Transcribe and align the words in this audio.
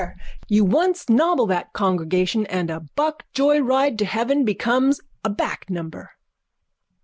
You 0.47 0.65
once 0.65 1.09
nobble 1.09 1.45
that, 1.49 1.73
congregation, 1.73 2.47
and 2.47 2.71
a 2.71 2.79
buck 2.95 3.21
joyride 3.35 3.99
to 3.99 4.05
heaven 4.05 4.43
becomes 4.43 4.99
a 5.23 5.29
back 5.29 5.69
number. 5.69 6.13